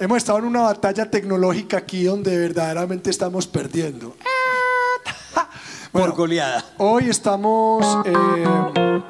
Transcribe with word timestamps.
Hemos 0.00 0.18
estado 0.18 0.38
en 0.38 0.44
una 0.44 0.60
batalla 0.60 1.10
tecnológica 1.10 1.78
aquí 1.78 2.04
donde 2.04 2.38
verdaderamente 2.38 3.10
estamos 3.10 3.48
perdiendo. 3.48 4.14
Por 5.92 6.12
goleada. 6.12 6.64
Hoy 6.76 7.08
estamos 7.08 7.84
eh, 8.06 9.02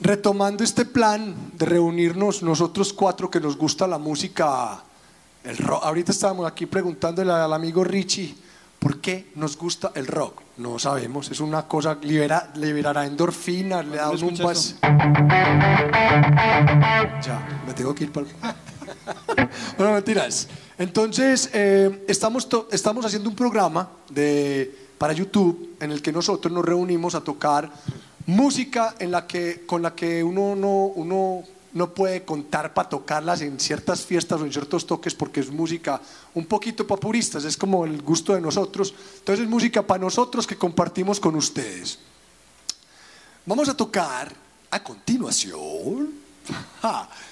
retomando 0.00 0.62
este 0.62 0.84
plan 0.84 1.34
de 1.54 1.66
reunirnos 1.66 2.44
nosotros 2.44 2.92
cuatro 2.92 3.28
que 3.28 3.40
nos 3.40 3.56
gusta 3.56 3.88
la 3.88 3.98
música, 3.98 4.84
el 5.42 5.56
rock. 5.56 5.82
Ahorita 5.82 6.12
estábamos 6.12 6.46
aquí 6.46 6.66
preguntándole 6.66 7.32
al 7.32 7.52
amigo 7.52 7.82
Richie 7.82 8.36
por 8.78 9.00
qué 9.00 9.32
nos 9.34 9.58
gusta 9.58 9.90
el 9.96 10.06
rock. 10.06 10.42
No 10.58 10.78
sabemos, 10.78 11.28
es 11.28 11.40
una 11.40 11.66
cosa, 11.66 11.98
libera, 12.02 12.52
liberará 12.54 13.04
endorfinas, 13.04 13.84
le 13.84 13.96
da 13.96 14.10
un 14.10 14.36
Ya, 17.20 17.62
me 17.66 17.74
tengo 17.74 17.92
que 17.96 18.04
ir 18.04 18.12
para... 18.12 18.26
bueno, 19.78 19.94
mentiras. 19.94 20.48
Entonces, 20.78 21.50
eh, 21.52 22.04
estamos, 22.08 22.48
estamos 22.70 23.04
haciendo 23.04 23.28
un 23.28 23.36
programa 23.36 23.90
de, 24.10 24.74
para 24.98 25.12
YouTube 25.12 25.76
en 25.80 25.90
el 25.90 26.02
que 26.02 26.12
nosotros 26.12 26.52
nos 26.52 26.64
reunimos 26.64 27.14
a 27.14 27.20
tocar 27.20 27.70
música 28.26 28.94
en 28.98 29.10
la 29.10 29.26
que, 29.26 29.64
con 29.66 29.82
la 29.82 29.94
que 29.94 30.22
uno 30.22 30.54
no, 30.54 30.86
uno 30.86 31.42
no 31.72 31.94
puede 31.94 32.24
contar 32.24 32.74
para 32.74 32.88
tocarlas 32.88 33.42
en 33.42 33.60
ciertas 33.60 34.02
fiestas 34.02 34.40
o 34.40 34.44
en 34.44 34.52
ciertos 34.52 34.86
toques 34.86 35.14
porque 35.14 35.40
es 35.40 35.50
música 35.50 36.00
un 36.34 36.46
poquito 36.46 36.86
para 36.86 37.00
puristas, 37.00 37.44
es 37.44 37.56
como 37.56 37.84
el 37.84 38.02
gusto 38.02 38.34
de 38.34 38.40
nosotros. 38.40 38.94
Entonces 39.18 39.44
es 39.44 39.50
música 39.50 39.82
para 39.86 40.00
nosotros 40.00 40.46
que 40.46 40.56
compartimos 40.56 41.20
con 41.20 41.36
ustedes. 41.36 41.98
Vamos 43.46 43.68
a 43.68 43.76
tocar 43.76 44.32
a 44.70 44.82
continuación 44.82 46.10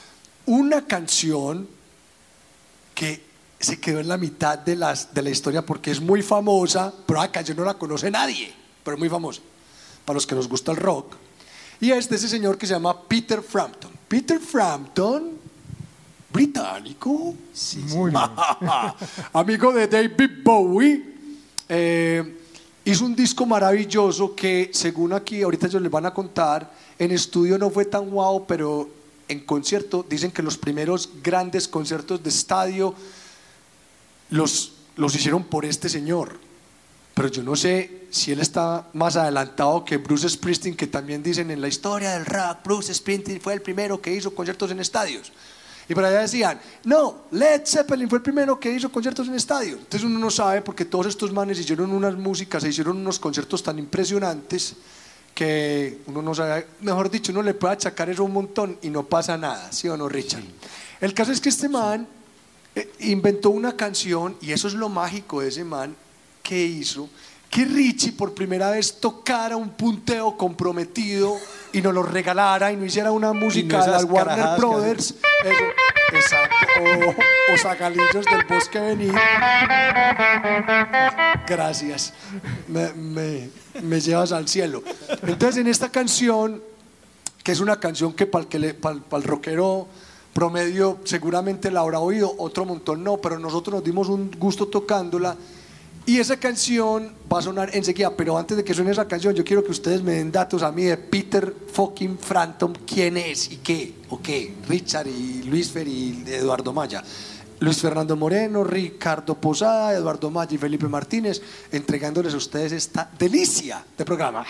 una 0.48 0.86
canción 0.86 1.68
que 2.94 3.22
se 3.60 3.78
quedó 3.78 4.00
en 4.00 4.08
la 4.08 4.16
mitad 4.16 4.58
de, 4.58 4.76
las, 4.76 5.12
de 5.12 5.20
la 5.20 5.28
historia 5.28 5.64
porque 5.64 5.90
es 5.90 6.00
muy 6.00 6.22
famosa, 6.22 6.92
pero 7.06 7.20
la 7.20 7.30
canción 7.30 7.58
no 7.58 7.64
la 7.64 7.74
conoce 7.74 8.10
nadie, 8.10 8.52
pero 8.82 8.94
es 8.94 8.98
muy 8.98 9.10
famosa 9.10 9.42
para 10.06 10.14
los 10.14 10.26
que 10.26 10.34
nos 10.34 10.48
gusta 10.48 10.72
el 10.72 10.78
rock. 10.78 11.16
Y 11.80 11.90
es 11.90 12.08
de 12.08 12.16
ese 12.16 12.28
señor 12.28 12.56
que 12.56 12.66
se 12.66 12.72
llama 12.72 12.98
Peter 13.02 13.42
Frampton. 13.42 13.90
Peter 14.08 14.40
Frampton, 14.40 15.32
británico, 16.32 17.34
Muy 17.88 18.12
amigo 19.34 19.72
de 19.72 19.86
David 19.86 20.30
Bowie, 20.42 21.04
eh, 21.68 22.38
hizo 22.86 23.04
un 23.04 23.14
disco 23.14 23.44
maravilloso 23.44 24.34
que, 24.34 24.70
según 24.72 25.12
aquí, 25.12 25.42
ahorita 25.42 25.66
ellos 25.66 25.82
les 25.82 25.90
van 25.90 26.06
a 26.06 26.14
contar, 26.14 26.72
en 26.98 27.10
estudio 27.10 27.58
no 27.58 27.68
fue 27.68 27.84
tan 27.84 28.08
guau, 28.08 28.46
pero 28.46 28.97
en 29.28 29.40
concierto 29.40 30.04
dicen 30.08 30.30
que 30.30 30.42
los 30.42 30.58
primeros 30.58 31.10
grandes 31.22 31.68
conciertos 31.68 32.22
de 32.22 32.30
estadio 32.30 32.94
los, 34.30 34.72
los 34.96 35.14
hicieron 35.14 35.44
por 35.44 35.64
este 35.64 35.88
señor. 35.88 36.38
Pero 37.14 37.28
yo 37.28 37.42
no 37.42 37.56
sé 37.56 38.06
si 38.10 38.32
él 38.32 38.40
está 38.40 38.88
más 38.92 39.16
adelantado 39.16 39.84
que 39.84 39.96
Bruce 39.96 40.28
Springsteen, 40.28 40.76
que 40.76 40.86
también 40.86 41.22
dicen 41.22 41.50
en 41.50 41.60
la 41.60 41.68
historia 41.68 42.12
del 42.12 42.24
rock, 42.24 42.58
Bruce 42.64 42.94
Springsteen 42.94 43.40
fue 43.40 43.54
el 43.54 43.62
primero 43.62 44.00
que 44.00 44.14
hizo 44.14 44.34
conciertos 44.34 44.70
en 44.70 44.80
estadios. 44.80 45.32
Y 45.88 45.94
por 45.94 46.04
allá 46.04 46.20
decían, 46.20 46.60
no, 46.84 47.24
Led 47.30 47.62
Zeppelin 47.64 48.08
fue 48.08 48.18
el 48.18 48.22
primero 48.22 48.60
que 48.60 48.70
hizo 48.70 48.92
conciertos 48.92 49.26
en 49.26 49.34
estadios. 49.34 49.78
Entonces 49.78 50.04
uno 50.04 50.18
no 50.18 50.30
sabe 50.30 50.60
porque 50.60 50.84
todos 50.84 51.06
estos 51.06 51.32
manes 51.32 51.58
hicieron 51.58 51.90
unas 51.90 52.14
músicas, 52.14 52.62
se 52.62 52.68
hicieron 52.68 52.98
unos 52.98 53.18
conciertos 53.18 53.62
tan 53.62 53.78
impresionantes 53.78 54.76
que 55.38 55.98
uno 56.06 56.20
no 56.20 56.34
sabe, 56.34 56.66
mejor 56.80 57.08
dicho, 57.08 57.30
uno 57.30 57.42
le 57.44 57.54
puede 57.54 57.74
achacar 57.74 58.10
eso 58.10 58.24
un 58.24 58.32
montón 58.32 58.76
y 58.82 58.90
no 58.90 59.04
pasa 59.04 59.36
nada, 59.38 59.70
¿sí 59.70 59.88
o 59.88 59.96
no, 59.96 60.08
Richard? 60.08 60.42
El 61.00 61.14
caso 61.14 61.30
es 61.30 61.40
que 61.40 61.48
este 61.48 61.68
man 61.68 62.08
eh, 62.74 62.90
inventó 62.98 63.50
una 63.50 63.76
canción 63.76 64.36
y 64.40 64.50
eso 64.50 64.66
es 64.66 64.74
lo 64.74 64.88
mágico 64.88 65.40
de 65.40 65.46
ese 65.50 65.62
man 65.62 65.94
que 66.42 66.60
hizo 66.60 67.08
que 67.48 67.64
Richie 67.64 68.10
por 68.12 68.34
primera 68.34 68.70
vez 68.70 68.98
tocara 69.00 69.56
un 69.56 69.70
punteo 69.70 70.36
comprometido 70.36 71.36
y 71.72 71.80
nos 71.82 71.94
lo 71.94 72.02
regalara 72.02 72.72
y 72.72 72.76
no 72.76 72.84
hiciera 72.84 73.12
una 73.12 73.32
música 73.32 73.86
de 73.86 74.04
Warner 74.04 74.36
que 74.56 74.60
Brothers. 74.60 75.14
Eso, 75.44 75.64
exacto. 76.14 76.56
O, 76.82 77.54
o 77.54 77.56
zagalillos 77.58 78.24
del 78.26 78.44
bosque 78.46 78.80
venir. 78.80 79.14
Gracias. 81.46 82.12
Me, 82.66 82.92
me- 82.92 83.50
me 83.82 84.00
llevas 84.00 84.32
al 84.32 84.48
cielo. 84.48 84.82
Entonces, 85.22 85.58
en 85.58 85.68
esta 85.68 85.90
canción, 85.90 86.62
que 87.42 87.52
es 87.52 87.60
una 87.60 87.80
canción 87.80 88.12
que 88.12 88.26
para 88.26 88.46
el, 88.50 89.22
rockero 89.22 89.88
promedio 90.32 90.98
seguramente 91.04 91.70
la 91.70 91.80
habrá 91.80 91.98
oído, 91.98 92.34
otro 92.38 92.64
montón 92.64 93.02
no, 93.02 93.16
pero 93.18 93.38
nosotros 93.38 93.76
nos 93.76 93.84
dimos 93.84 94.08
un 94.08 94.30
gusto 94.38 94.68
tocándola. 94.68 95.36
Y 96.06 96.18
esa 96.18 96.38
canción 96.38 97.12
va 97.30 97.40
a 97.40 97.42
sonar 97.42 97.74
enseguida, 97.74 98.16
pero 98.16 98.38
antes 98.38 98.56
de 98.56 98.64
que 98.64 98.72
suene 98.72 98.92
esa 98.92 99.06
canción, 99.06 99.34
yo 99.34 99.44
quiero 99.44 99.62
que 99.62 99.70
ustedes 99.70 100.02
me 100.02 100.12
den 100.12 100.32
datos 100.32 100.62
a 100.62 100.72
mí 100.72 100.84
de 100.84 100.96
Peter 100.96 101.54
fucking 101.70 102.18
Frampton, 102.18 102.78
quién 102.86 103.18
es 103.18 103.52
y 103.52 103.56
qué, 103.58 103.92
o 104.08 104.18
qué, 104.18 104.54
Richard 104.66 105.06
y 105.06 105.42
Luis 105.42 105.70
Fer 105.70 105.86
y 105.86 106.24
Eduardo 106.26 106.72
Maya. 106.72 107.04
Luis 107.60 107.80
Fernando 107.80 108.16
Moreno, 108.16 108.62
Ricardo 108.62 109.34
Posada, 109.34 109.94
Eduardo 109.94 110.30
Maya 110.30 110.54
y 110.54 110.58
Felipe 110.58 110.86
Martínez, 110.86 111.42
entregándoles 111.72 112.34
a 112.34 112.36
ustedes 112.36 112.72
esta 112.72 113.10
delicia 113.18 113.84
de 113.96 114.04
programa. 114.04 114.44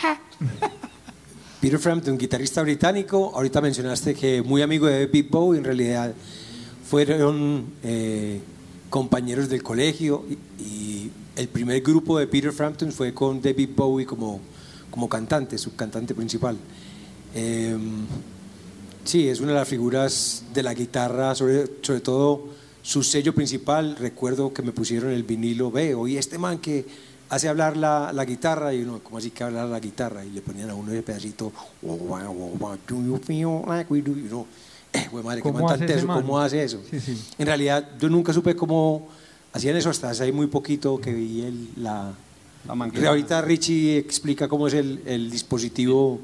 Peter 1.60 1.78
Frampton, 1.78 2.18
guitarrista 2.18 2.62
británico. 2.62 3.32
Ahorita 3.34 3.60
mencionaste 3.60 4.14
que 4.14 4.42
muy 4.42 4.62
amigo 4.62 4.86
de 4.86 5.06
David 5.06 5.26
Bowie, 5.30 5.58
en 5.58 5.64
realidad 5.64 6.12
fueron 6.88 7.66
eh, 7.82 8.40
compañeros 8.90 9.48
del 9.48 9.62
colegio 9.62 10.24
y, 10.28 10.62
y 10.62 11.10
el 11.36 11.48
primer 11.48 11.80
grupo 11.82 12.18
de 12.18 12.26
Peter 12.26 12.52
Frampton 12.52 12.92
fue 12.92 13.14
con 13.14 13.40
David 13.40 13.70
Bowie 13.74 14.06
como, 14.06 14.40
como 14.90 15.08
cantante, 15.08 15.56
subcantante 15.56 16.14
principal. 16.14 16.56
Eh, 17.34 17.76
sí, 19.04 19.28
es 19.28 19.40
una 19.40 19.52
de 19.52 19.58
las 19.58 19.68
figuras 19.68 20.44
de 20.52 20.62
la 20.62 20.74
guitarra, 20.74 21.34
sobre, 21.34 21.66
sobre 21.82 22.00
todo 22.00 22.48
su 22.88 23.02
sello 23.02 23.34
principal. 23.34 23.96
Recuerdo 23.98 24.54
que 24.54 24.62
me 24.62 24.72
pusieron 24.72 25.10
el 25.10 25.22
vinilo, 25.22 25.70
ve, 25.70 25.94
oí 25.94 26.16
este 26.16 26.38
man 26.38 26.56
que 26.58 26.86
hace 27.28 27.46
hablar 27.46 27.76
la, 27.76 28.14
la 28.14 28.24
guitarra 28.24 28.72
y 28.72 28.80
uno, 28.80 29.00
¿cómo 29.04 29.18
así 29.18 29.30
que 29.30 29.44
hablar 29.44 29.68
la 29.68 29.78
guitarra? 29.78 30.24
Y 30.24 30.30
le 30.30 30.40
ponían 30.40 30.70
a 30.70 30.74
uno 30.74 30.90
ese 30.90 31.02
pedacito, 31.02 31.52
"Oh, 31.86 31.96
wow, 31.96 32.30
oh, 32.30 32.56
wow, 32.58 32.78
do 32.88 32.96
you 33.04 33.18
feel 33.22 33.60
like 33.68 33.92
we 33.92 34.00
do? 34.00 34.12
Y 34.12 34.26
uno, 34.28 34.46
eh, 34.94 35.06
güey, 35.10 35.22
madre, 35.22 35.42
¿qué 35.42 35.52
¿Cómo 35.52 35.66
man 35.66 35.82
hace 35.82 36.02
man? 36.02 36.22
¿Cómo 36.22 36.40
hace 36.40 36.64
eso? 36.64 36.80
Sí, 36.90 36.98
sí. 36.98 37.22
En 37.36 37.46
realidad, 37.46 37.90
yo 38.00 38.08
nunca 38.08 38.32
supe 38.32 38.56
cómo 38.56 39.06
hacían 39.52 39.76
eso 39.76 39.90
hasta 39.90 40.08
hace 40.08 40.32
muy 40.32 40.46
poquito 40.46 40.98
que 40.98 41.12
vi 41.12 41.42
el, 41.42 41.68
la... 41.76 42.14
La. 42.64 43.08
Ahorita 43.08 43.42
Richie 43.42 43.98
explica 43.98 44.48
cómo 44.48 44.66
es 44.66 44.72
el, 44.72 45.02
el 45.04 45.30
dispositivo. 45.30 46.20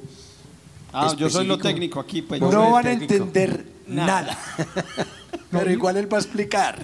Ah, 0.95 1.15
yo 1.19 1.29
soy 1.29 1.47
lo 1.47 1.55
específico. 1.55 1.59
técnico 1.59 2.01
aquí. 2.01 2.23
Pues, 2.23 2.41
No 2.41 2.71
van 2.71 2.87
a 2.87 2.93
entender 2.93 3.67
nada. 3.87 4.39
Pero 5.59 5.71
igual 5.71 5.97
él 5.97 6.13
va 6.13 6.19
a 6.19 6.21
explicar. 6.21 6.79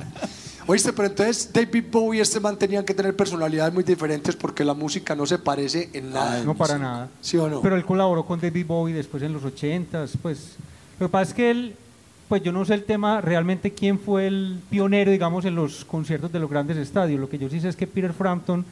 Oíste, 0.67 0.93
pero 0.93 1.09
entonces 1.09 1.51
David 1.53 1.85
Bowie 1.91 2.19
y 2.19 2.21
este 2.21 2.39
man 2.39 2.57
tenían 2.57 2.85
que 2.85 2.95
tener 2.95 3.17
personalidades 3.17 3.75
muy 3.75 3.83
diferentes 3.83 4.37
porque 4.37 4.65
la 4.65 4.75
música 4.75 5.17
no 5.17 5.27
se 5.27 5.39
parece 5.39 5.91
en 5.93 6.13
nada. 6.13 6.45
No 6.45 6.55
para 6.55 6.79
nada. 6.79 7.09
¿Sí 7.21 7.37
o 7.37 7.49
no? 7.49 7.61
Pero 7.61 7.75
él 7.77 7.85
colaboró 7.85 8.25
con 8.25 8.41
David 8.41 8.67
Bowie 8.67 8.95
después 8.95 9.23
en 9.23 9.33
los 9.33 9.43
80s, 9.43 10.13
pues 10.23 10.57
lo 11.01 11.09
que 11.09 11.11
pasa 11.11 11.31
es 11.31 11.35
que 11.35 11.51
él, 11.51 11.75
pues 12.29 12.43
yo 12.43 12.53
no 12.53 12.65
sé 12.65 12.75
el 12.75 12.85
tema 12.85 13.21
realmente 13.23 13.73
quién 13.73 13.99
fue 13.99 14.27
el 14.27 14.61
pionero, 14.69 15.11
digamos, 15.11 15.47
en 15.47 15.55
los 15.55 15.85
conciertos 15.85 16.31
de 16.31 16.39
los 16.39 16.51
grandes 16.51 16.77
estadios. 16.77 17.19
Lo 17.19 17.29
que 17.29 17.39
yo 17.39 17.49
sí 17.49 17.59
sé 17.59 17.71
es 17.71 17.75
que 17.75 17.87
Peter 17.87 18.13
Frampton, 18.13 18.65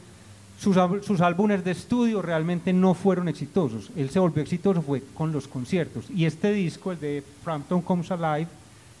sus, 0.59 0.77
sus 1.01 1.21
álbumes 1.21 1.63
de 1.63 1.71
estudio 1.71 2.21
realmente 2.21 2.71
no 2.71 2.93
fueron 2.93 3.27
exitosos. 3.27 3.89
Él 3.95 4.11
se 4.11 4.19
volvió 4.19 4.43
exitoso 4.43 4.83
fue 4.83 5.01
con 5.15 5.31
los 5.31 5.47
conciertos. 5.47 6.05
Y 6.15 6.25
este 6.25 6.53
disco, 6.53 6.91
el 6.91 6.99
de 6.99 7.23
Frampton 7.43 7.81
Comes 7.81 8.11
Alive, 8.11 8.47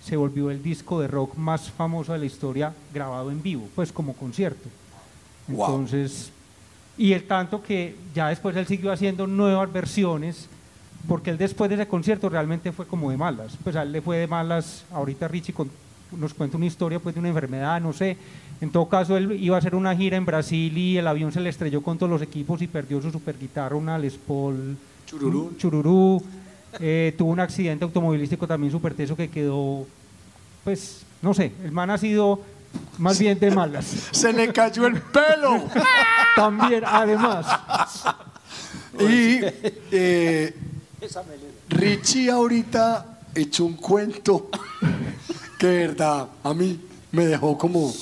se 0.03 0.15
volvió 0.17 0.49
el 0.51 0.61
disco 0.63 0.99
de 1.01 1.07
rock 1.07 1.35
más 1.35 1.69
famoso 1.71 2.13
de 2.13 2.19
la 2.19 2.25
historia 2.25 2.73
grabado 2.93 3.31
en 3.31 3.41
vivo, 3.41 3.67
pues 3.75 3.91
como 3.91 4.13
concierto. 4.13 4.69
Wow. 5.47 5.65
Entonces, 5.65 6.31
y 6.97 7.13
el 7.13 7.23
tanto 7.25 7.61
que 7.63 7.95
ya 8.13 8.29
después 8.29 8.55
él 8.55 8.67
siguió 8.67 8.91
haciendo 8.91 9.27
nuevas 9.27 9.71
versiones, 9.71 10.47
porque 11.07 11.29
él 11.31 11.37
después 11.37 11.69
de 11.69 11.75
ese 11.75 11.87
concierto 11.87 12.29
realmente 12.29 12.71
fue 12.71 12.85
como 12.85 13.09
de 13.11 13.17
malas. 13.17 13.57
Pues 13.63 13.75
a 13.75 13.83
él 13.83 13.91
le 13.91 14.01
fue 14.01 14.17
de 14.17 14.27
malas, 14.27 14.83
ahorita 14.91 15.27
Richie 15.27 15.53
con- 15.53 15.69
nos 16.17 16.33
cuenta 16.33 16.57
una 16.57 16.65
historia 16.65 16.99
pues 16.99 17.13
de 17.15 17.19
una 17.19 17.29
enfermedad, 17.29 17.79
no 17.81 17.93
sé. 17.93 18.17
En 18.61 18.69
todo 18.71 18.89
caso, 18.89 19.15
él 19.15 19.31
iba 19.41 19.55
a 19.55 19.59
hacer 19.59 19.75
una 19.75 19.95
gira 19.95 20.17
en 20.17 20.25
Brasil 20.25 20.77
y 20.77 20.97
el 20.97 21.07
avión 21.07 21.31
se 21.31 21.39
le 21.39 21.49
estrelló 21.49 21.81
con 21.81 21.97
todos 21.97 22.09
los 22.09 22.21
equipos 22.21 22.61
y 22.61 22.67
perdió 22.67 23.01
su 23.01 23.11
super 23.11 23.37
guitarra, 23.39 23.75
una 23.75 23.97
Les 23.97 24.15
Paul 24.17 24.75
Chururú. 25.05 25.53
Chururú. 25.57 26.23
Eh, 26.79 27.15
tuvo 27.17 27.31
un 27.31 27.39
accidente 27.39 27.83
automovilístico 27.83 28.47
también 28.47 28.71
súper 28.71 28.93
teso 28.93 29.15
que 29.15 29.29
quedó, 29.29 29.87
pues, 30.63 31.01
no 31.21 31.33
sé, 31.33 31.51
el 31.63 31.71
man 31.71 31.89
ha 31.89 31.97
sido 31.97 32.41
más 32.97 33.17
bien 33.19 33.39
de 33.39 33.51
malas. 33.51 33.85
Se 34.11 34.31
le 34.33 34.51
cayó 34.53 34.87
el 34.87 35.01
pelo. 35.01 35.63
También, 36.35 36.83
además. 36.85 37.45
y 38.99 39.39
eh, 39.91 40.53
Richie 41.69 42.29
ahorita 42.29 43.19
echó 43.35 43.65
un 43.65 43.73
cuento 43.73 44.49
que 45.57 45.67
verdad, 45.67 46.27
a 46.43 46.53
mí 46.53 46.79
me 47.11 47.25
dejó 47.25 47.57
como, 47.57 47.93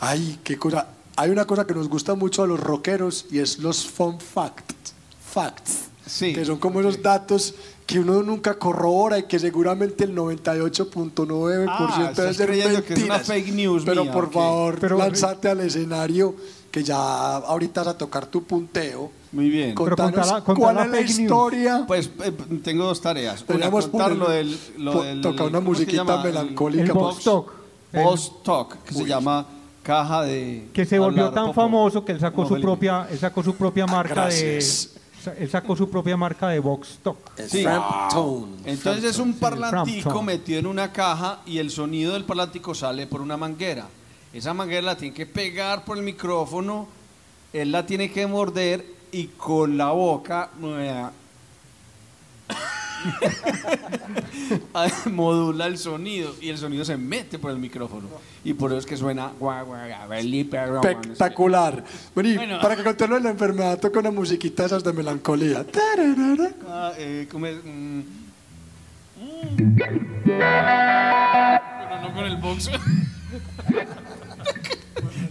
ay, 0.00 0.38
qué 0.44 0.58
cosa. 0.58 0.88
Hay 1.16 1.30
una 1.30 1.46
cosa 1.46 1.66
que 1.66 1.74
nos 1.74 1.88
gusta 1.88 2.14
mucho 2.14 2.42
a 2.42 2.46
los 2.46 2.60
rockeros 2.60 3.26
y 3.30 3.38
es 3.38 3.58
los 3.58 3.86
fun 3.86 4.20
facts. 4.20 4.92
Facts. 5.32 5.88
Sí. 6.06 6.32
Que 6.32 6.44
son 6.44 6.58
como 6.58 6.80
esos 6.80 7.02
datos 7.02 7.54
que 7.88 7.98
uno 7.98 8.22
nunca 8.22 8.58
corrobora 8.58 9.18
y 9.18 9.22
que 9.22 9.38
seguramente 9.38 10.04
el 10.04 10.14
98.9% 10.14 11.66
Ah, 11.68 12.12
debe 12.14 12.34
ser 12.34 12.50
que 12.84 12.94
es 12.94 13.02
una 13.02 13.18
fake 13.18 13.52
news 13.54 13.82
Pero 13.86 14.04
mía, 14.04 14.12
por 14.12 14.30
favor, 14.30 14.78
Pero- 14.78 14.98
lánzate 14.98 15.48
al 15.48 15.60
escenario 15.60 16.34
que 16.70 16.82
ya 16.84 17.36
ahorita 17.38 17.80
vas 17.82 17.94
a 17.94 17.98
tocar 17.98 18.26
tu 18.26 18.44
punteo. 18.44 19.10
Muy 19.32 19.48
bien. 19.48 19.74
Contanos 19.74 20.42
cuál 20.42 20.76
la 20.76 20.84
es 20.84 20.90
la 20.90 21.00
news. 21.00 21.18
historia. 21.18 21.84
Pues 21.86 22.10
eh, 22.24 22.32
tengo 22.62 22.84
dos 22.84 23.00
tareas. 23.00 23.42
Una, 23.48 23.70
contar 23.70 23.90
poner- 24.12 24.16
lo 24.18 24.28
del... 24.30 24.58
Lo 24.76 24.92
po- 24.92 25.02
del 25.02 25.20
tocar 25.22 25.46
una 25.46 25.58
¿cómo 25.60 25.72
es 25.72 25.78
que 25.78 25.84
musiquita 25.86 26.22
melancólica. 26.22 26.82
El 26.84 26.92
box 26.92 27.24
talk. 27.24 27.52
Post 27.90 28.32
Talk, 28.44 28.82
que 28.84 28.94
se 28.94 29.06
llama 29.06 29.46
caja 29.82 30.20
de... 30.24 30.68
que 30.74 30.84
se 30.84 30.98
volvió 30.98 31.30
tan 31.30 31.54
famoso 31.54 32.04
que 32.04 32.12
él 32.12 32.20
sacó 32.20 32.42
No, 32.42 32.48
su 32.48 32.60
propia, 32.60 33.06
él 33.10 33.18
sacó 33.18 33.42
su 33.42 33.54
propia 33.54 33.86
marca 33.86 34.26
de. 34.26 34.62
Él 35.38 35.50
sacó 35.50 35.76
su 35.76 35.90
propia 35.90 36.16
marca 36.16 36.48
de 36.48 36.58
box 36.58 36.98
talk. 37.02 37.18
Es 37.36 37.50
Sí. 37.50 37.64
Entonces 38.64 39.04
es 39.04 39.18
un 39.18 39.34
parlantico 39.34 40.22
metido 40.22 40.58
en 40.60 40.66
una 40.66 40.92
caja 40.92 41.40
y 41.46 41.58
el 41.58 41.70
sonido 41.70 42.12
del 42.12 42.24
parlantico 42.24 42.74
sale 42.74 43.06
por 43.06 43.20
una 43.20 43.36
manguera. 43.36 43.86
Esa 44.32 44.54
manguera 44.54 44.82
la 44.82 44.96
tiene 44.96 45.14
que 45.14 45.26
pegar 45.26 45.84
por 45.84 45.96
el 45.96 46.04
micrófono, 46.04 46.86
él 47.52 47.72
la 47.72 47.86
tiene 47.86 48.10
que 48.10 48.26
morder 48.26 48.84
y 49.10 49.28
con 49.28 49.78
la 49.78 49.90
boca 49.92 50.50
eh, 50.62 51.04
modula 55.10 55.66
el 55.66 55.78
sonido 55.78 56.34
y 56.40 56.48
el 56.48 56.58
sonido 56.58 56.84
se 56.84 56.96
mete 56.96 57.38
por 57.38 57.50
el 57.50 57.58
micrófono. 57.58 58.08
Y 58.44 58.54
por 58.54 58.70
eso 58.70 58.78
es 58.78 58.86
que 58.86 58.96
suena. 58.96 59.32
Espectacular. 60.82 61.84
Vení, 62.14 62.36
Bueno. 62.36 62.60
para 62.60 62.76
que 62.76 62.84
contarlo 62.84 63.16
de 63.16 63.22
la 63.22 63.30
enfermedad, 63.30 63.78
toca 63.78 64.00
una 64.00 64.10
musiquita 64.10 64.64
esas 64.64 64.84
de 64.84 64.92
melancolía. 64.92 65.64
Ah, 66.68 66.92
eh, 66.96 67.26
¿cómo 67.30 67.46
es? 67.46 67.56
Mm. 67.64 67.98
Mm. 69.20 69.76
Pero 70.24 72.00
no 72.02 72.14
con 72.14 72.24
el 72.24 72.36
box. 72.36 72.70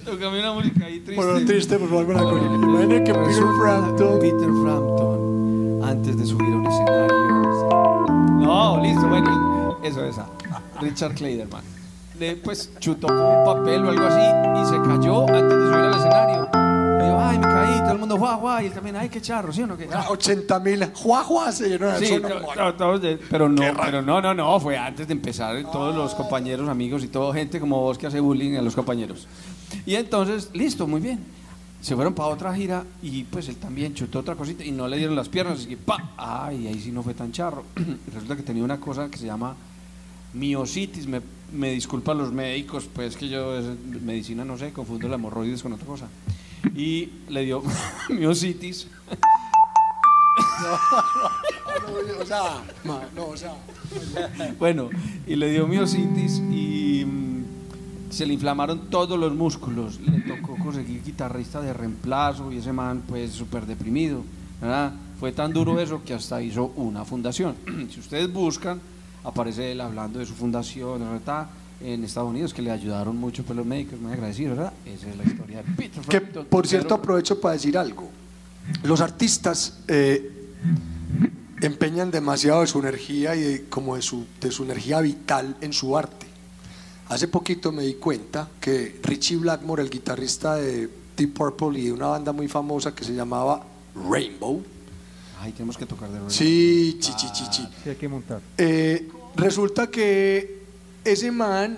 Tócame 0.06 0.40
una 0.40 0.54
música 0.54 0.86
ahí 0.86 1.00
triste. 1.02 1.22
Bueno, 1.22 1.46
triste, 1.46 1.78
por 1.78 1.90
favor, 1.90 2.08
melancolía. 2.08 2.46
Imaginen 2.46 3.04
que 3.04 3.14
Peter 3.14 3.44
Frampton. 3.62 4.20
Peter 4.20 4.50
Frampton, 4.64 5.82
antes 5.84 6.18
de 6.18 6.26
subir 6.26 6.54
a 6.54 6.58
un 6.58 6.66
escenario. 6.68 7.27
No, 8.38 8.82
listo, 8.82 9.08
bueno, 9.08 9.78
eso, 9.84 10.04
esa. 10.06 10.26
Richard 10.82 11.16
Kleiderman. 11.16 11.64
Le, 12.20 12.36
pues 12.38 12.72
chutó 12.80 13.08
con 13.08 13.18
un 13.18 13.46
papel 13.46 13.86
o 13.86 13.90
algo 13.90 14.06
así 14.08 14.62
y 14.62 14.66
se 14.66 14.82
cayó 14.88 15.22
antes 15.22 15.44
de 15.44 15.50
subir 15.50 15.76
al 15.76 15.94
escenario. 15.96 16.50
Y 16.54 17.10
yo, 17.10 17.20
ay, 17.20 17.38
me 17.38 17.44
caí, 17.46 17.80
todo 17.82 17.92
el 17.92 18.00
mundo, 18.00 18.18
guau, 18.18 18.40
guau, 18.40 18.62
y 18.62 18.66
él 18.68 18.72
también, 18.74 18.96
ay, 18.96 19.10
qué 19.10 19.22
charro, 19.22 19.54
¿sí 19.54 19.62
o 19.62 19.68
no? 19.68 19.78
¿Qué? 19.78 19.88
80 20.10 20.60
mil 20.60 20.86
juajuas 20.94 21.56
se 21.58 21.70
llenó 21.70 21.88
de 21.92 22.06
Sí, 22.06 22.20
todos 22.78 23.02
de- 23.02 23.18
pero 23.30 23.48
no, 23.50 23.62
pero 23.84 24.02
no, 24.02 24.20
no, 24.22 24.34
no, 24.34 24.60
fue 24.60 24.78
antes 24.78 25.08
de 25.08 25.14
empezar, 25.14 25.56
todos 25.72 25.96
los 25.96 26.16
compañeros, 26.16 26.68
amigos 26.70 27.04
y 27.04 27.08
toda 27.08 27.34
gente 27.36 27.60
como 27.60 27.82
vos 27.82 27.98
que 28.00 28.08
hace 28.08 28.20
bullying 28.20 28.56
a 28.58 28.62
los 28.64 28.76
compañeros. 28.76 29.28
Y 29.86 29.94
entonces, 29.96 30.50
listo, 30.54 30.88
muy 30.88 31.02
bien. 31.02 31.24
Se 31.82 31.96
fueron 31.96 32.14
para 32.14 32.30
otra 32.30 32.56
gira 32.56 32.84
y 33.02 33.24
pues 33.24 33.48
él 33.50 33.58
también 33.58 33.94
chutó 33.94 34.20
otra 34.20 34.36
cosita 34.36 34.64
y 34.64 34.72
no 34.72 34.88
le 34.88 34.98
dieron 34.98 35.16
las 35.16 35.30
piernas, 35.30 35.60
así 35.60 35.70
que 35.70 35.78
¡pa! 35.78 36.12
Ay, 36.18 36.68
ahí 36.68 36.80
sí 36.80 36.92
no 36.92 37.04
fue 37.04 37.14
tan 37.14 37.32
charro. 37.32 37.64
Y 37.76 38.12
Resulta 38.12 38.36
que 38.36 38.44
tenía 38.44 38.64
una 38.64 38.80
cosa 38.80 39.10
que 39.10 39.18
se 39.18 39.26
llama 39.26 39.56
miositis, 40.34 41.08
me, 41.08 41.22
me 41.54 41.72
disculpan 41.72 42.18
los 42.18 42.34
médicos, 42.34 42.90
pues 42.94 43.16
que 43.16 43.30
yo 43.30 43.58
es 43.58 43.66
medicina 44.02 44.44
no 44.44 44.58
sé, 44.58 44.74
confundo 44.74 45.08
la 45.08 45.16
hemorroides 45.16 45.64
con 45.64 45.74
otra 45.74 45.86
cosa. 45.86 46.08
Y 46.76 47.10
le 47.30 47.46
dio 47.46 47.64
miositis. 48.10 48.88
O 52.20 52.26
sea, 52.26 52.62
no, 52.84 53.28
o 53.28 53.38
sea. 53.38 53.54
Bueno, 54.60 54.90
y 55.26 55.36
le 55.36 55.52
dio 55.52 55.68
miositis 55.68 56.42
y 56.52 56.77
se 58.18 58.26
le 58.26 58.34
inflamaron 58.34 58.90
todos 58.90 59.20
los 59.20 59.34
músculos. 59.36 60.00
Le 60.00 60.22
tocó 60.22 60.58
conseguir 60.58 61.04
guitarrista 61.04 61.62
de 61.62 61.72
reemplazo 61.72 62.52
y 62.52 62.58
ese 62.58 62.74
man, 62.74 63.04
pues, 63.08 63.32
súper 63.32 63.68
deprimido. 63.68 64.24
¿verdad? 64.60 64.92
Fue 65.20 65.32
tan 65.32 65.54
duro 65.54 65.80
eso 65.80 66.02
que 66.04 66.16
hasta 66.16 66.42
hizo 66.42 66.74
una 66.78 67.06
fundación. 67.06 67.56
si 67.92 68.00
ustedes 68.00 68.32
buscan, 68.34 68.82
aparece 69.24 69.72
él 69.72 69.82
hablando 69.82 70.18
de 70.18 70.26
su 70.26 70.34
fundación 70.34 71.00
¿verdad? 71.00 71.48
en 71.80 72.04
Estados 72.04 72.32
Unidos, 72.32 72.56
que 72.56 72.64
le 72.64 72.72
ayudaron 72.72 73.16
mucho 73.18 73.44
pues, 73.44 73.56
los 73.56 73.68
médicos, 73.68 74.00
muy 74.00 74.12
agradecidos, 74.12 74.58
¿verdad? 74.58 74.74
Esa 74.84 75.10
es 75.10 75.18
la 75.18 75.24
historia 75.24 75.58
de 75.58 75.64
Peter 75.76 76.04
Que 76.04 76.20
Frampton. 76.20 76.46
por 76.46 76.66
cierto 76.66 76.96
aprovecho 76.96 77.40
para 77.40 77.54
decir 77.54 77.78
algo. 77.78 78.10
Los 78.84 79.00
artistas 79.00 79.80
eh, 79.88 80.50
empeñan 81.62 82.10
demasiado 82.10 82.62
de 82.62 82.68
su 82.68 82.80
energía 82.80 83.36
y 83.36 83.42
de, 83.42 83.66
como 83.66 83.96
de 83.96 84.02
su, 84.02 84.26
de 84.42 84.52
su 84.52 84.64
energía 84.64 85.02
vital 85.02 85.56
en 85.62 85.72
su 85.72 85.96
arte. 85.96 86.26
Hace 87.10 87.28
poquito 87.28 87.72
me 87.72 87.84
di 87.84 87.96
cuenta 87.96 88.50
que 88.60 89.00
Richie 89.04 89.38
Blackmore, 89.38 89.82
el 89.82 89.90
guitarrista 89.90 90.56
de 90.56 90.90
Deep 91.16 91.34
Purple 91.34 91.80
y 91.80 91.86
de 91.86 91.92
una 91.94 92.08
banda 92.08 92.32
muy 92.34 92.48
famosa 92.48 92.94
que 92.94 93.04
se 93.06 93.14
llamaba 93.14 93.66
Rainbow, 94.10 94.62
Ay, 95.40 95.52
tenemos 95.52 95.78
que 95.78 95.86
tocar 95.86 96.10
de 96.10 96.16
nuevo. 96.16 96.30
sí, 96.30 96.98
chi, 97.00 97.14
chi, 97.16 97.28
chi, 97.32 97.44
chi. 97.50 97.68
Sí, 97.84 97.90
hay 97.90 97.96
que 97.96 98.08
montar. 98.10 98.42
Eh, 98.58 99.08
resulta 99.36 99.88
que 99.88 100.64
ese 101.06 101.32
man, 101.32 101.78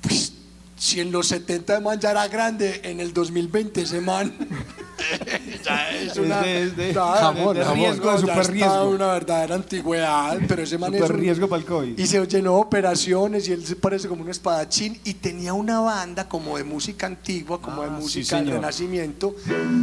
pues, 0.00 0.32
si 0.78 1.00
en 1.00 1.10
los 1.12 1.26
70 1.28 1.74
de 1.74 1.80
man 1.80 1.98
ya 2.00 2.12
era 2.12 2.26
grande, 2.28 2.80
en 2.84 3.00
el 3.00 3.12
2020 3.12 3.82
ese 3.82 4.00
man 4.00 4.32
ya 5.64 5.90
es 5.90 6.12
Es 6.12 6.18
una 6.18 6.40
de- 6.42 6.62
es 6.64 6.76
de- 6.76 6.94
jamón, 6.94 7.56
de 7.56 7.64
jamón, 7.64 7.76
riesgo, 7.78 8.04
ya 8.12 8.18
super 8.18 8.38
está 8.40 8.52
riesgo. 8.52 8.88
una 8.90 9.06
verdadera 9.08 9.54
antigüedad, 9.54 10.38
pero 10.46 10.62
ese 10.62 10.78
man 10.78 10.94
es 10.94 11.00
Super 11.00 11.16
un- 11.16 11.20
riesgo 11.22 11.48
para 11.48 11.60
el 11.60 11.66
COVID. 11.66 11.98
y 11.98 12.06
se 12.06 12.26
llenó 12.26 12.54
de 12.54 12.60
operaciones 12.60 13.48
y 13.48 13.52
él 13.52 13.64
se 13.66 13.76
parece 13.76 14.08
como 14.08 14.22
un 14.22 14.30
espadachín 14.30 15.00
y 15.04 15.14
tenía 15.14 15.52
una 15.54 15.80
banda 15.80 16.28
como 16.28 16.56
de 16.58 16.64
música 16.64 17.06
antigua, 17.06 17.60
como 17.60 17.82
Ah, 17.82 17.86
de 17.86 17.90
sí, 17.96 18.02
música 18.02 18.36
del 18.36 18.44
señor. 18.46 18.60
renacimiento. 18.60 19.34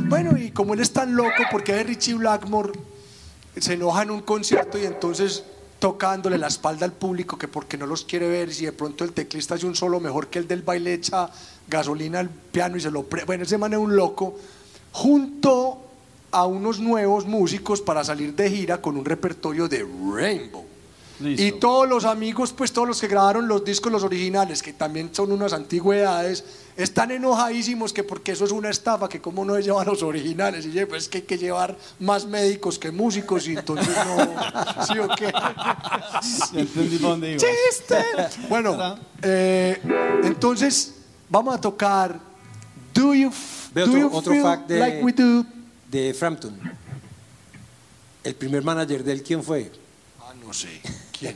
Bueno, 0.08 0.38
y 0.38 0.52
como 0.52 0.74
él 0.74 0.80
es 0.82 0.92
tan 0.92 1.16
loco, 1.16 1.44
porque 1.52 1.74
de 1.74 1.84
Richie 1.84 2.14
Blackmore 2.16 2.72
se 3.60 3.74
enoja 3.74 4.04
en 4.04 4.12
un 4.12 4.22
concierto 4.22 4.78
y 4.78 4.86
entonces 4.86 5.44
tocándole 5.80 6.38
la 6.38 6.48
espalda 6.48 6.86
al 6.86 6.94
público 6.94 7.38
que 7.40 7.48
porque 7.48 7.76
no 7.76 7.88
los 7.88 8.06
quiere 8.06 8.28
ver 8.30 8.54
si 8.54 8.66
de 8.66 8.72
pronto 8.72 9.04
el 9.04 9.14
teclista 9.14 9.56
hace 9.56 9.66
un 9.66 9.76
solo 9.76 10.00
mejor 10.00 10.28
que 10.28 10.38
el 10.38 10.48
del 10.48 10.62
baile 10.62 10.94
echa 10.94 11.28
gasolina 11.68 12.20
al 12.20 12.30
piano 12.30 12.78
y 12.78 12.82
se 12.82 12.92
lo 12.92 13.02
pre 13.04 13.26
bueno 13.26 13.44
ese 13.46 13.58
man 13.58 13.74
es 13.74 13.80
un 13.80 13.96
loco 13.96 14.38
junto 14.92 15.82
a 16.32 16.46
unos 16.46 16.80
nuevos 16.80 17.26
músicos 17.26 17.82
para 17.82 18.04
salir 18.04 18.36
de 18.36 18.50
gira 18.50 18.82
con 18.82 18.98
un 18.98 19.06
repertorio 19.06 19.68
de 19.68 19.86
Rainbow 20.14 20.66
Listo. 21.20 21.44
y 21.44 21.52
todos 21.60 21.88
los 21.88 22.06
amigos, 22.06 22.54
pues 22.54 22.72
todos 22.72 22.88
los 22.88 23.00
que 23.00 23.08
grabaron 23.08 23.48
los 23.48 23.64
discos, 23.64 23.92
los 23.92 24.04
originales, 24.04 24.64
que 24.64 24.74
también 24.74 25.10
son 25.14 25.32
unas 25.32 25.54
antigüedades, 25.54 26.44
están 26.76 27.12
enojadísimos 27.12 27.94
que 27.94 28.04
porque 28.04 28.32
eso 28.32 28.46
es 28.46 28.52
una 28.52 28.70
estafa, 28.70 29.08
que 29.08 29.22
cómo 29.22 29.46
no 29.46 29.60
llevan 29.60 29.86
los 29.86 30.02
originales. 30.02 30.66
Y 30.66 30.72
yo, 30.72 30.88
pues 30.88 31.04
es 31.04 31.10
que 31.10 31.20
hay 31.20 31.24
que 31.24 31.38
llevar 31.38 31.78
más 32.00 32.26
médicos 32.26 32.80
que 32.80 32.92
músicos 32.92 33.48
y 33.48 33.56
entonces 33.56 33.96
no, 33.96 34.86
¿sí 34.88 35.00
o 35.00 35.08
qué? 35.10 35.32
¡Chiste! 37.38 38.04
Bueno, 38.50 38.96
eh, 39.22 39.80
entonces 40.24 40.96
vamos 41.30 41.56
a 41.56 41.62
tocar 41.62 42.20
Do 42.94 43.14
You, 43.14 43.32
Ve 43.74 43.84
otro, 43.84 44.10
otro 44.12 44.42
fact 44.42 44.68
de, 44.68 44.80
Like 44.80 45.04
We 45.04 45.14
Do? 45.14 45.46
de 45.90 46.14
Frampton. 46.14 46.60
El 48.24 48.36
primer 48.36 48.64
manager 48.64 49.04
de 49.04 49.12
él, 49.14 49.24
¿quién 49.24 49.42
fue? 49.44 49.72
Ah, 50.20 50.34
no 50.46 50.54
sé. 50.54 50.82
¿Quién? 51.18 51.36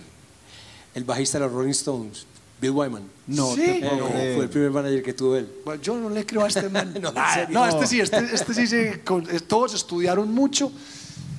El 0.93 1.03
bajista 1.03 1.39
de 1.39 1.45
los 1.45 1.53
Rolling 1.53 1.71
Stones, 1.71 2.25
Bill 2.61 2.71
Wyman. 2.71 3.03
No 3.27 3.53
Sí. 3.55 3.61
Eh, 3.63 3.79
creer. 3.81 4.35
fue 4.35 4.43
el 4.43 4.49
primer 4.49 4.71
manager 4.71 5.01
que 5.03 5.13
tuvo 5.13 5.35
él. 5.35 5.49
Bueno, 5.65 5.81
yo 5.81 5.95
no 5.97 6.09
le 6.09 6.25
creo 6.25 6.43
a 6.43 6.47
este 6.47 6.69
man. 6.69 6.93
No, 7.01 7.11
serio. 7.33 7.47
no, 7.59 7.65
este 7.65 7.87
sí, 7.87 7.99
este, 8.01 8.17
este 8.33 8.53
sí, 8.53 8.67
se, 8.67 9.01
con- 9.03 9.27
eh, 9.29 9.39
todos 9.39 9.73
estudiaron 9.73 10.31
mucho. 10.33 10.71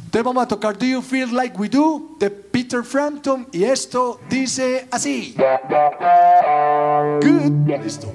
Entonces 0.07 0.25
vamos 0.25 0.43
a 0.45 0.49
tocar 0.49 0.77
Do 0.79 0.87
You 0.87 1.03
Feel 1.03 1.35
Like 1.35 1.57
We 1.59 1.69
Do 1.69 2.17
de 2.19 2.31
Peter 2.31 2.83
Frampton 2.83 3.47
y 3.53 3.65
esto 3.65 4.21
dice 4.31 4.89
así. 4.91 5.35
Good. 7.23 7.83
Listo. 7.85 8.13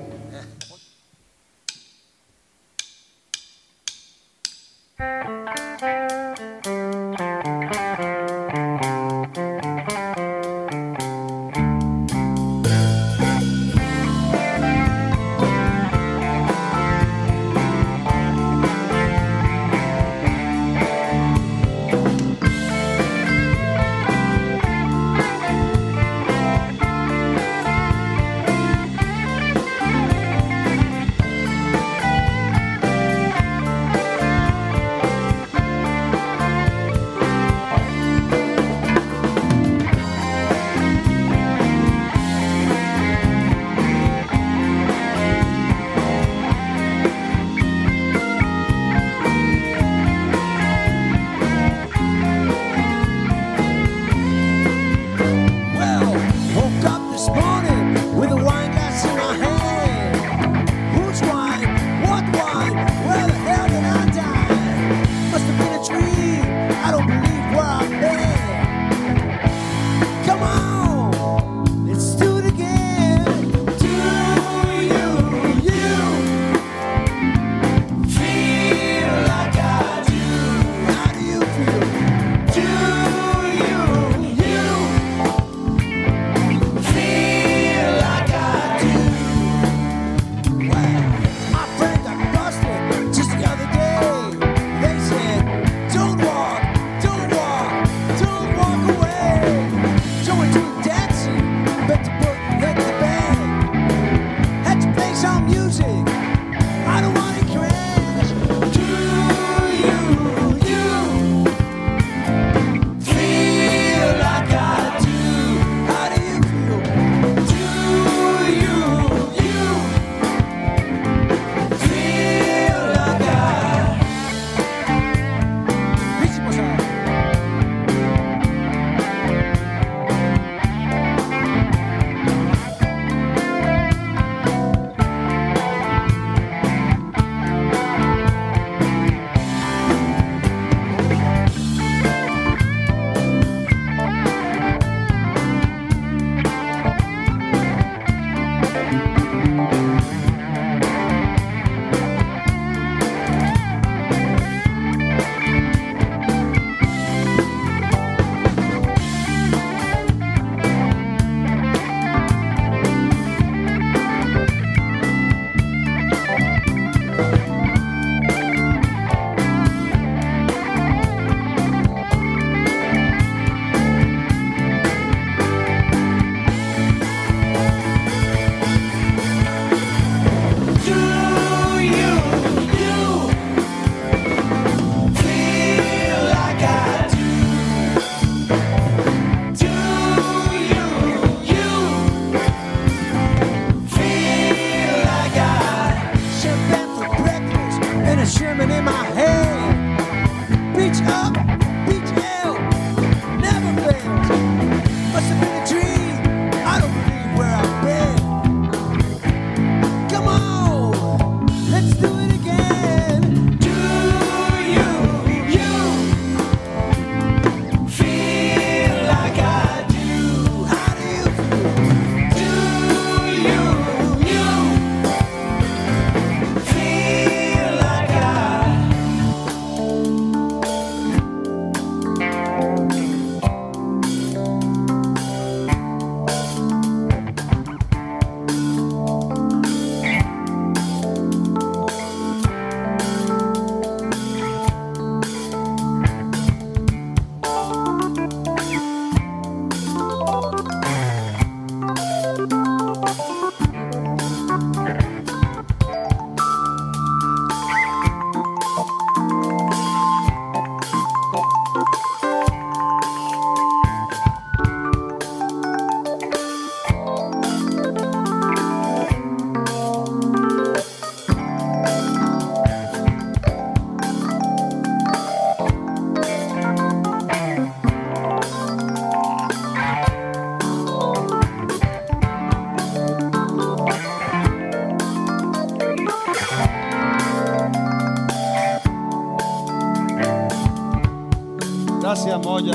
moja 292.51 292.73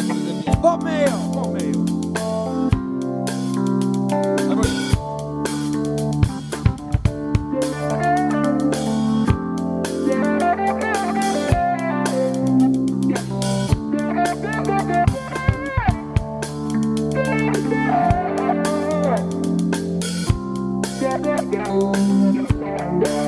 komeo 0.62 1.18
komeo 1.32 1.86
Yeah. 22.98 23.25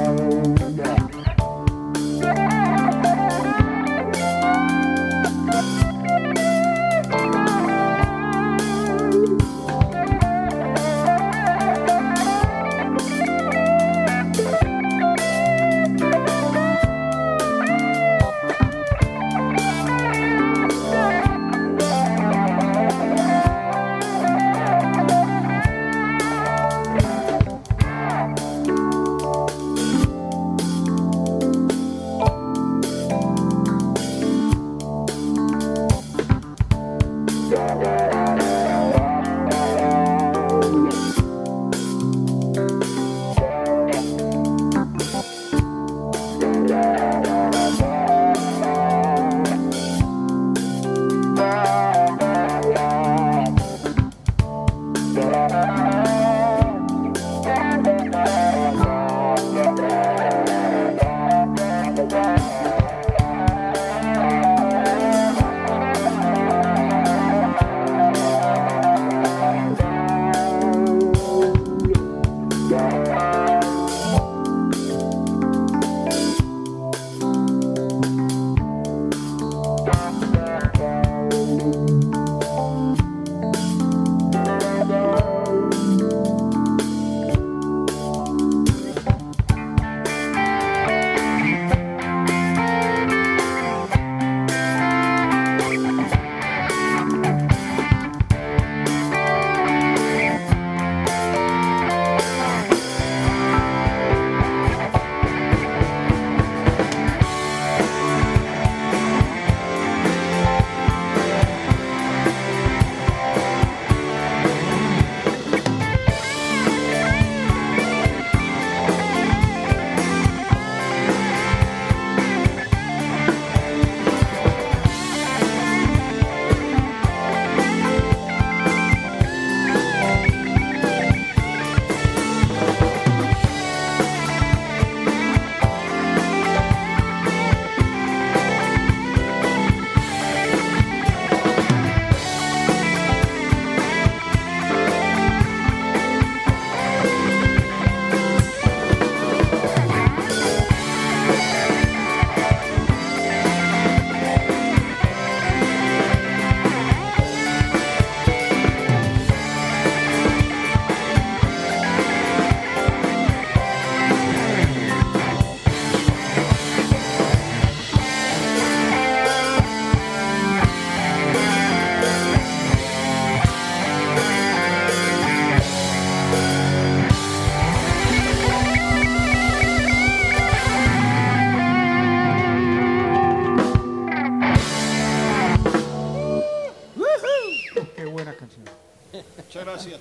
Gracias. 189.87 190.01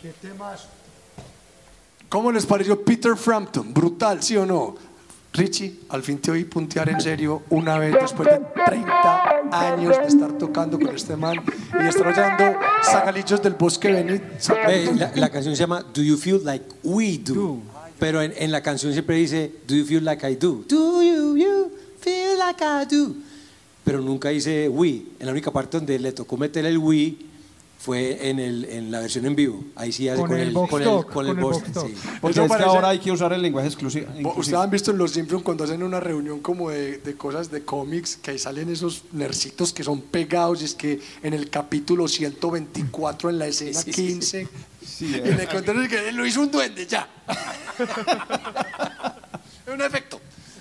¿Qué 0.00 0.12
temas? 0.22 0.66
¿Cómo 2.08 2.32
les 2.32 2.46
pareció 2.46 2.82
Peter 2.82 3.16
Frampton? 3.16 3.74
Brutal, 3.74 4.22
¿sí 4.22 4.36
o 4.36 4.46
no? 4.46 4.76
Richie, 5.30 5.80
al 5.90 6.02
fin 6.02 6.18
te 6.18 6.30
oí 6.30 6.44
puntear 6.44 6.88
en 6.88 7.00
serio 7.00 7.42
una 7.50 7.78
vez 7.78 7.94
después 8.00 8.28
de 8.28 8.40
30 8.64 9.24
años 9.52 9.98
de 9.98 10.06
estar 10.06 10.32
tocando 10.32 10.78
con 10.78 10.88
este 10.88 11.16
man 11.16 11.36
y 11.80 11.86
estar 11.86 12.06
oyendo 12.06 12.58
Zagalillos 12.82 13.42
del 13.42 13.54
Bosque 13.54 13.92
Benit. 13.92 14.22
La, 14.96 15.12
la 15.14 15.30
canción 15.30 15.54
se 15.54 15.60
llama 15.60 15.82
Do 15.82 16.02
You 16.02 16.16
Feel 16.16 16.44
Like 16.44 16.64
We 16.82 17.18
Do. 17.18 17.58
Pero 17.98 18.22
en, 18.22 18.32
en 18.36 18.50
la 18.50 18.62
canción 18.62 18.92
siempre 18.92 19.16
dice 19.16 19.52
Do 19.66 19.74
You 19.74 19.84
Feel 19.84 20.04
Like 20.04 20.28
I 20.28 20.36
Do. 20.36 20.64
Do 20.66 21.02
you, 21.02 21.36
you 21.36 21.70
feel 22.00 22.38
like 22.38 22.64
I 22.64 22.86
do. 22.86 23.14
Pero 23.84 24.00
nunca 24.00 24.30
dice 24.30 24.68
we. 24.68 25.02
En 25.18 25.26
la 25.26 25.32
única 25.32 25.52
parte 25.52 25.76
donde 25.76 25.98
le 25.98 26.12
tocó 26.12 26.36
meter 26.38 26.64
el 26.64 26.78
we 26.78 27.16
fue 27.78 28.28
en, 28.28 28.40
el, 28.40 28.64
en 28.64 28.90
la 28.90 29.00
versión 29.00 29.24
en 29.26 29.36
vivo. 29.36 29.62
Ahí 29.76 29.92
sí 29.92 30.08
hace 30.08 30.20
Con 30.20 30.30
con, 30.30 30.38
el 30.38 30.48
el, 30.48 30.52
box 30.54 30.70
con 30.70 30.82
el, 30.82 30.88
talk, 30.88 31.12
con 31.12 31.26
el 31.26 31.32
con 31.34 31.38
el 31.38 31.44
box 31.44 31.60
box 31.60 31.72
talk, 31.72 31.86
sí. 31.86 31.94
Porque 32.20 32.32
Eso 32.32 32.42
es 32.42 32.46
que 32.46 32.48
parece- 32.58 32.68
ahora 32.68 32.88
hay 32.88 32.98
que 32.98 33.12
usar 33.12 33.32
el 33.32 33.40
lenguaje 33.40 33.68
exclusivo. 33.68 34.06
Ustedes 34.36 34.58
han 34.58 34.70
visto 34.70 34.90
en 34.90 34.98
Los 34.98 35.12
Simpsons 35.12 35.42
cuando 35.44 35.62
hacen 35.64 35.82
una 35.82 36.00
reunión 36.00 36.40
como 36.40 36.70
de, 36.70 36.98
de 36.98 37.14
cosas 37.16 37.50
de 37.52 37.64
cómics 37.64 38.16
que 38.16 38.32
ahí 38.32 38.38
salen 38.38 38.68
esos 38.68 39.04
nercitos 39.12 39.72
que 39.72 39.84
son 39.84 40.00
pegados 40.00 40.60
y 40.62 40.64
es 40.64 40.74
que 40.74 41.00
en 41.22 41.34
el 41.34 41.48
capítulo 41.50 42.08
124 42.08 43.30
en 43.30 43.38
la 43.38 43.46
escena 43.46 43.80
15 43.82 44.48
y 45.00 45.04
le 45.06 45.46
contaron 45.46 45.86
que 45.86 46.10
lo 46.12 46.26
hizo 46.26 46.40
un 46.40 46.50
duende 46.50 46.84
ya. 46.86 47.08
Es 49.66 49.72
un 49.74 49.80
efecto. 49.80 50.20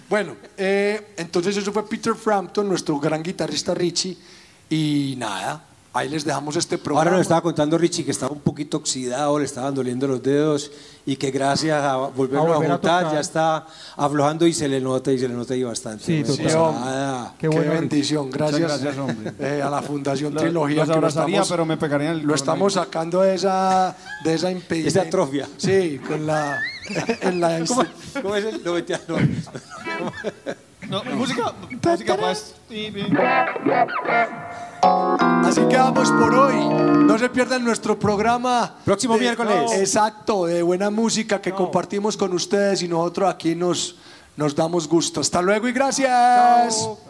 Bueno, 0.10 0.36
eh, 0.56 1.14
entonces 1.18 1.58
eso 1.58 1.74
fue 1.74 1.88
Peter 1.90 2.14
Frampton, 2.16 2.68
nuestro 2.70 3.00
gran 3.00 3.24
guitarrista 3.24 3.74
Richie 3.74 4.18
y 4.70 5.16
nada, 5.18 5.66
ahí 5.98 6.10
les 6.10 6.24
dejamos 6.26 6.56
este 6.56 6.78
programa. 6.78 7.02
Ahora 7.02 7.12
nos 7.12 7.22
estaba 7.22 7.42
contando 7.42 7.78
Richie 7.78 8.06
que 8.06 8.12
estaba 8.12 8.32
un 8.32 8.40
poquito 8.42 8.78
oxidado, 8.78 9.38
le 9.40 9.46
estaban 9.46 9.74
doliendo 9.74 10.08
los 10.08 10.22
dedos 10.22 10.72
y 11.06 11.16
que 11.16 11.32
gracias 11.32 11.84
a 11.84 11.96
volverlo 11.96 12.40
A 12.40 12.56
a, 12.56 12.56
volver 12.58 12.72
a 12.72 12.74
juntar 12.76 13.12
ya 13.14 13.20
está 13.20 13.66
aflojando 13.96 14.46
y 14.46 14.54
se 14.54 14.68
le 14.68 14.80
nota 14.82 15.12
y 15.12 15.20
se 15.20 15.28
le 15.28 15.34
nota 15.34 15.54
ahí 15.54 15.64
bastante. 15.64 16.04
Sí, 16.04 16.24
No 16.54 16.72
nada. 16.74 17.34
Qué 17.40 17.48
bendición, 17.50 18.30
gracias, 18.30 18.60
gracias, 18.82 18.98
hombre. 18.98 19.34
eh, 19.40 19.62
a 19.62 19.70
la 19.70 19.82
Fundación 19.82 20.34
Lo- 20.34 20.42
Trilogía. 20.42 20.76
los 20.78 20.86
que 20.86 20.92
lo 20.92 20.98
abrazaría, 20.98 21.36
estamos- 21.38 21.50
pero 21.50 21.66
me 21.66 21.78
pegarían 21.78 22.14
el 22.16 22.22
Lo 22.24 22.36
estamos 22.36 22.74
sacando 22.74 23.22
de 23.22 23.36
esa, 23.36 23.96
de 24.24 24.34
esa 24.34 24.52
impedimento. 24.52 25.00
Esa 25.00 25.08
atrofia. 25.08 25.48
Sí, 25.58 26.00
con 26.08 26.26
la, 26.28 26.60
en 27.22 27.40
la 27.40 27.64
¿Cómo, 27.68 27.84
cómo 28.22 28.36
es 28.36 28.46
el? 28.46 28.64
Lo 28.64 28.74
metía- 28.74 29.02
no. 29.08 29.18
No, 30.90 31.04
música, 31.16 31.54
música 31.84 32.16
pues. 32.18 32.56
Así 34.82 35.62
que 35.70 35.78
vamos 35.78 36.10
por 36.12 36.34
hoy. 36.34 36.56
No 37.06 37.18
se 37.18 37.30
pierdan 37.30 37.64
nuestro 37.64 37.98
programa. 37.98 38.76
Próximo 38.86 39.16
de- 39.16 39.20
miércoles. 39.22 39.72
Exacto, 39.74 40.46
de 40.46 40.62
buena 40.62 40.90
música 40.90 41.42
que 41.42 41.52
compartimos 41.52 42.18
con 42.18 42.34
ustedes 42.34 42.82
y 42.84 42.88
nosotros 42.88 43.30
aquí 43.34 43.56
nos, 43.56 43.96
nos 44.36 44.56
damos 44.56 44.88
gusto. 44.88 45.22
Hasta 45.22 45.42
luego 45.42 45.68
y 45.68 45.72
gracias. 45.74 46.78
Chao. 46.84 47.07